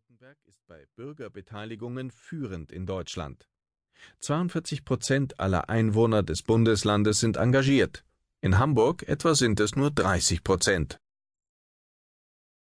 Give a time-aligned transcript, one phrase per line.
[0.00, 3.48] Baden-Württemberg ist bei Bürgerbeteiligungen führend in Deutschland.
[4.20, 8.04] 42 Prozent aller Einwohner des Bundeslandes sind engagiert.
[8.40, 11.00] In Hamburg etwa sind es nur 30 Prozent.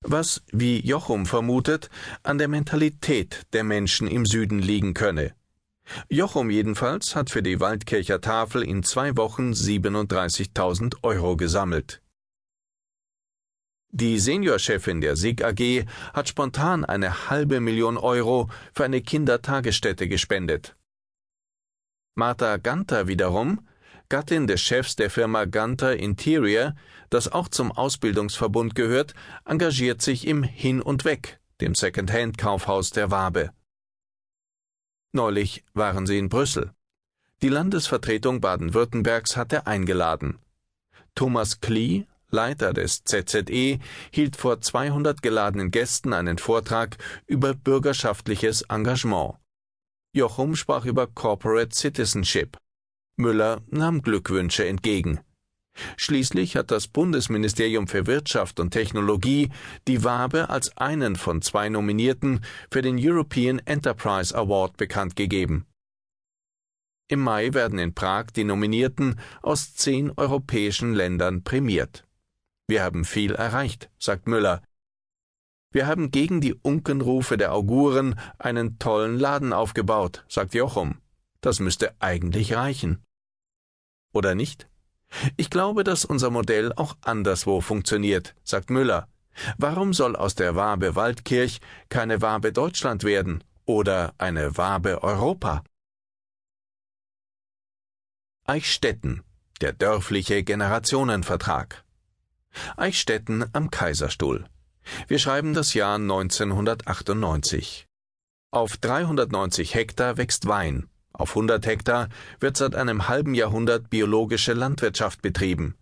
[0.01, 1.89] Was, wie Jochum vermutet,
[2.23, 5.35] an der Mentalität der Menschen im Süden liegen könne.
[6.09, 12.01] Jochum jedenfalls hat für die Waldkircher Tafel in zwei Wochen 37.000 Euro gesammelt.
[13.91, 20.75] Die Seniorchefin der SIG AG hat spontan eine halbe Million Euro für eine Kindertagesstätte gespendet.
[22.13, 23.67] Martha Ganter wiederum,
[24.09, 26.75] Gattin des Chefs der Firma Ganter Interior,
[27.09, 33.51] das auch zum Ausbildungsverbund gehört, engagiert sich im Hin und Weg, dem Second-Hand-Kaufhaus der Wabe.
[35.13, 36.73] Neulich waren sie in Brüssel.
[37.41, 40.39] Die Landesvertretung Baden-Württembergs hatte eingeladen.
[41.15, 43.79] Thomas Klee, Leiter des ZZE,
[44.11, 49.35] hielt vor 200 geladenen Gästen einen Vortrag über bürgerschaftliches Engagement.
[50.13, 52.57] Jochum sprach über Corporate Citizenship.
[53.15, 55.19] Müller nahm Glückwünsche entgegen.
[55.97, 59.49] Schließlich hat das Bundesministerium für Wirtschaft und Technologie
[59.87, 62.41] die Wabe als einen von zwei Nominierten
[62.71, 65.65] für den European Enterprise Award bekannt gegeben.
[67.07, 72.05] Im Mai werden in Prag die Nominierten aus zehn europäischen Ländern prämiert.
[72.69, 74.61] Wir haben viel erreicht, sagt Müller.
[75.71, 81.01] Wir haben gegen die Unkenrufe der Auguren einen tollen Laden aufgebaut, sagt Jochum.
[81.41, 83.03] Das müsste eigentlich reichen.
[84.13, 84.69] Oder nicht?
[85.35, 89.07] Ich glaube, dass unser Modell auch anderswo funktioniert, sagt Müller.
[89.57, 95.63] Warum soll aus der Wabe Waldkirch keine Wabe Deutschland werden oder eine Wabe Europa?
[98.45, 99.23] Eichstätten,
[99.59, 101.83] der dörfliche Generationenvertrag.
[102.77, 104.45] Eichstätten am Kaiserstuhl.
[105.07, 107.87] Wir schreiben das Jahr 1998.
[108.51, 110.89] Auf 390 Hektar wächst Wein.
[111.13, 115.75] Auf 100 Hektar wird seit einem halben Jahrhundert biologische Landwirtschaft betrieben.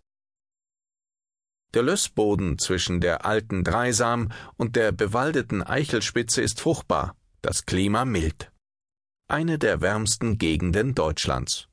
[1.74, 8.50] Der Lössboden zwischen der alten Dreisam und der bewaldeten Eichelspitze ist fruchtbar, das Klima mild.
[9.28, 11.67] Eine der wärmsten Gegenden Deutschlands.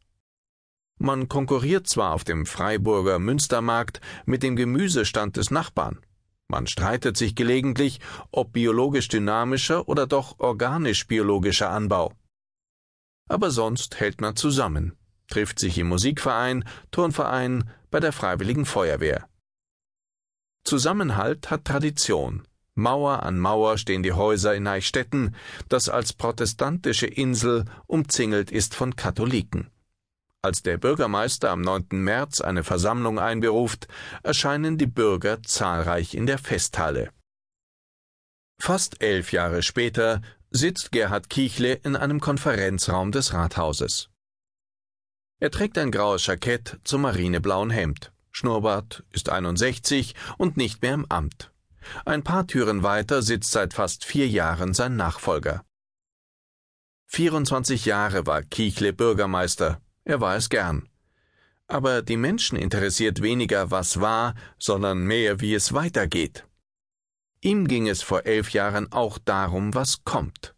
[0.97, 5.99] Man konkurriert zwar auf dem Freiburger Münstermarkt mit dem Gemüsestand des Nachbarn.
[6.47, 7.99] Man streitet sich gelegentlich,
[8.31, 12.13] ob biologisch dynamischer oder doch organisch biologischer Anbau.
[13.27, 14.95] Aber sonst hält man zusammen,
[15.27, 19.27] trifft sich im Musikverein, Turnverein, bei der Freiwilligen Feuerwehr.
[20.63, 22.47] Zusammenhalt hat Tradition.
[22.75, 25.35] Mauer an Mauer stehen die Häuser in Eichstätten,
[25.69, 29.71] das als protestantische Insel umzingelt ist von Katholiken.
[30.45, 31.87] Als der Bürgermeister am 9.
[31.93, 33.87] März eine Versammlung einberuft,
[34.21, 37.09] erscheinen die Bürger zahlreich in der Festhalle.
[38.61, 44.11] Fast elf Jahre später sitzt Gerhard Kichle in einem Konferenzraum des Rathauses.
[45.39, 48.13] Er trägt ein graues Jackett zum marineblauen Hemd.
[48.29, 51.51] Schnurrbart ist 61 und nicht mehr im Amt.
[52.05, 55.65] Ein paar Türen weiter sitzt seit fast vier Jahren sein Nachfolger.
[57.07, 60.87] 24 Jahre war Kichle Bürgermeister, er war es gern.
[61.67, 66.47] Aber die Menschen interessiert weniger, was war, sondern mehr, wie es weitergeht.
[67.41, 70.55] Ihm ging es vor elf Jahren auch darum, was kommt.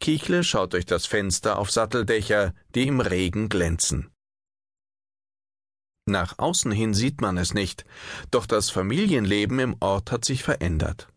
[0.00, 4.10] Kichle schaut durch das Fenster auf Satteldächer, die im Regen glänzen.
[6.06, 7.84] Nach außen hin sieht man es nicht,
[8.30, 11.08] doch das Familienleben im Ort hat sich verändert.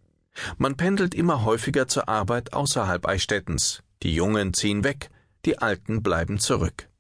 [0.58, 3.84] Man pendelt immer häufiger zur Arbeit außerhalb Eichstättens.
[4.04, 5.10] Die Jungen ziehen weg,
[5.46, 6.91] die Alten bleiben zurück.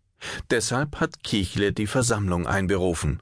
[0.49, 3.21] Deshalb hat Kichle die Versammlung einberufen.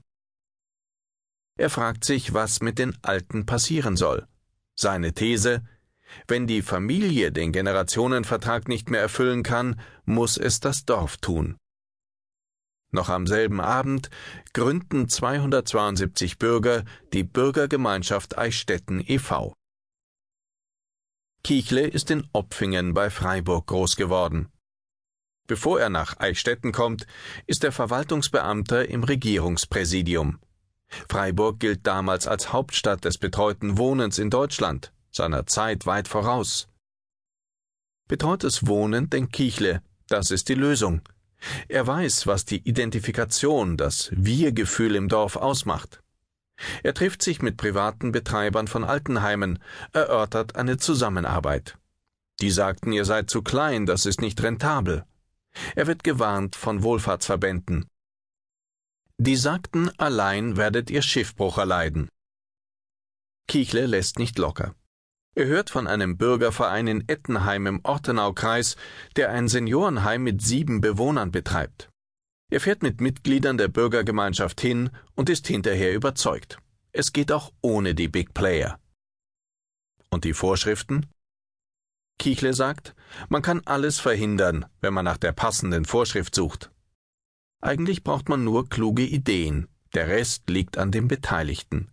[1.57, 4.27] Er fragt sich, was mit den Alten passieren soll.
[4.75, 5.61] Seine These
[6.27, 11.57] Wenn die Familie den Generationenvertrag nicht mehr erfüllen kann, muss es das Dorf tun.
[12.91, 14.09] Noch am selben Abend
[14.53, 19.53] gründen 272 Bürger die Bürgergemeinschaft Eichstätten e.V.
[21.43, 24.49] Kichle ist in Opfingen bei Freiburg groß geworden.
[25.49, 27.07] Bevor er nach Eichstätten kommt,
[27.47, 30.37] ist er Verwaltungsbeamter im Regierungspräsidium.
[31.09, 36.67] Freiburg gilt damals als Hauptstadt des betreuten Wohnens in Deutschland, seiner Zeit weit voraus.
[38.07, 41.01] Betreutes Wohnen denkt Kichle, das ist die Lösung.
[41.67, 46.03] Er weiß, was die Identifikation, das Wir-Gefühl im Dorf ausmacht.
[46.83, 49.57] Er trifft sich mit privaten Betreibern von Altenheimen,
[49.93, 51.75] erörtert eine Zusammenarbeit.
[52.39, 55.05] Die sagten, ihr seid zu klein, das ist nicht rentabel.
[55.75, 57.87] Er wird gewarnt von Wohlfahrtsverbänden.
[59.17, 62.09] Die sagten, allein werdet ihr Schiffbruch erleiden.
[63.47, 64.75] Kichle lässt nicht locker.
[65.35, 68.75] Er hört von einem Bürgerverein in Ettenheim im Ortenaukreis,
[69.15, 71.89] der ein Seniorenheim mit sieben Bewohnern betreibt.
[72.51, 76.57] Er fährt mit Mitgliedern der Bürgergemeinschaft hin und ist hinterher überzeugt.
[76.91, 78.79] Es geht auch ohne die Big Player.
[80.09, 81.05] Und die Vorschriften?
[82.19, 82.95] Kichle sagt,
[83.29, 86.69] man kann alles verhindern, wenn man nach der passenden Vorschrift sucht.
[87.61, 91.91] Eigentlich braucht man nur kluge Ideen, der Rest liegt an den Beteiligten.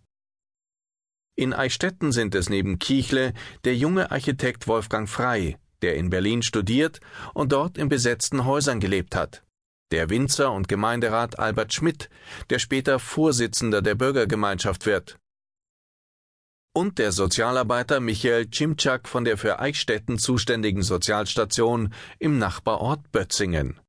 [1.35, 3.33] In Eichstätten sind es neben Kichle
[3.63, 6.99] der junge Architekt Wolfgang Frei, der in Berlin studiert
[7.33, 9.43] und dort in besetzten Häusern gelebt hat,
[9.91, 12.09] der Winzer und Gemeinderat Albert Schmidt,
[12.49, 15.19] der später Vorsitzender der Bürgergemeinschaft wird,
[16.77, 23.79] und der Sozialarbeiter Michael Cimczak von der für Eichstätten zuständigen Sozialstation im Nachbarort Bötzingen.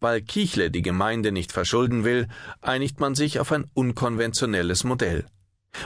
[0.00, 2.26] Weil Kichle die Gemeinde nicht verschulden will,
[2.62, 5.26] einigt man sich auf ein unkonventionelles Modell.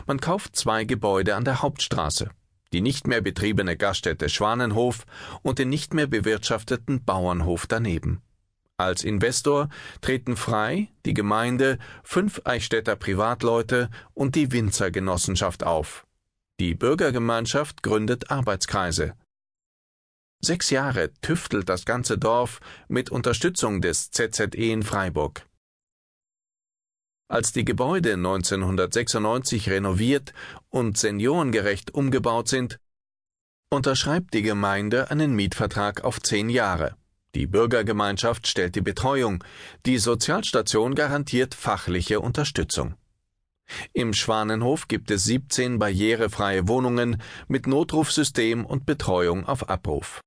[0.06, 2.30] Man kauft zwei Gebäude an der Hauptstraße,
[2.72, 5.04] die nicht mehr betriebene Gaststätte Schwanenhof
[5.42, 8.22] und den nicht mehr bewirtschafteten Bauernhof daneben.
[8.76, 9.69] Als Investor
[10.00, 16.06] treten frei die Gemeinde, fünf Eichstätter Privatleute und die Winzergenossenschaft auf.
[16.59, 19.15] Die Bürgergemeinschaft gründet Arbeitskreise.
[20.41, 25.47] Sechs Jahre tüftelt das ganze Dorf mit Unterstützung des ZZE in Freiburg.
[27.29, 30.35] Als die Gebäude 1996 renoviert
[30.69, 32.79] und seniorengerecht umgebaut sind,
[33.71, 36.97] unterschreibt die Gemeinde einen Mietvertrag auf zehn Jahre.
[37.34, 39.42] Die Bürgergemeinschaft stellt die Betreuung,
[39.86, 42.94] die Sozialstation garantiert fachliche Unterstützung.
[43.92, 50.20] Im Schwanenhof gibt es 17 barrierefreie Wohnungen mit Notrufsystem und Betreuung auf Abruf.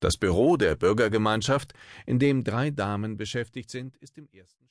[0.00, 1.72] Das Büro der Bürgergemeinschaft,
[2.06, 4.68] in dem drei Damen beschäftigt sind, ist im ersten